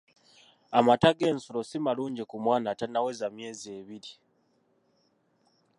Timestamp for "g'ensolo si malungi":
1.17-2.23